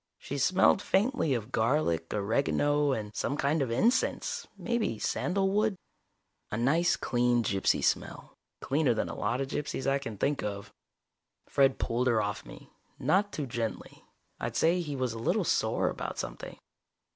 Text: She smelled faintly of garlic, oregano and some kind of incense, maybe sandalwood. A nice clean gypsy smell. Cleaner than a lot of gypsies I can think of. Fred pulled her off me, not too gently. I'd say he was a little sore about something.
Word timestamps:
She 0.17 0.39
smelled 0.39 0.81
faintly 0.81 1.35
of 1.35 1.51
garlic, 1.51 2.11
oregano 2.11 2.91
and 2.91 3.15
some 3.15 3.37
kind 3.37 3.61
of 3.61 3.69
incense, 3.69 4.47
maybe 4.57 4.97
sandalwood. 4.97 5.75
A 6.49 6.57
nice 6.57 6.95
clean 6.95 7.43
gypsy 7.43 7.83
smell. 7.83 8.33
Cleaner 8.61 8.95
than 8.95 9.09
a 9.09 9.15
lot 9.15 9.41
of 9.41 9.47
gypsies 9.47 9.85
I 9.85 9.99
can 9.99 10.17
think 10.17 10.41
of. 10.41 10.73
Fred 11.47 11.77
pulled 11.77 12.07
her 12.07 12.19
off 12.19 12.47
me, 12.47 12.71
not 12.97 13.31
too 13.31 13.45
gently. 13.45 14.03
I'd 14.39 14.55
say 14.55 14.81
he 14.81 14.95
was 14.95 15.13
a 15.13 15.19
little 15.19 15.43
sore 15.43 15.91
about 15.91 16.17
something. 16.17 16.57